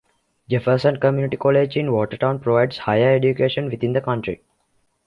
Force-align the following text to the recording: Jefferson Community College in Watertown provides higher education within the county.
Jefferson 0.49 0.97
Community 0.99 1.37
College 1.37 1.77
in 1.77 1.91
Watertown 1.91 2.39
provides 2.39 2.79
higher 2.79 3.13
education 3.15 3.69
within 3.69 3.93
the 3.93 4.01
county. 4.01 4.41